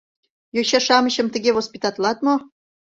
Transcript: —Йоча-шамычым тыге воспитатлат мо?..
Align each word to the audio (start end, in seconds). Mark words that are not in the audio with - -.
—Йоча-шамычым 0.55 1.27
тыге 1.33 1.51
воспитатлат 1.53 2.17
мо?.. 2.25 2.35